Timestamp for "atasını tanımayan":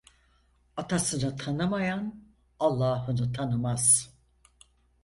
0.77-2.23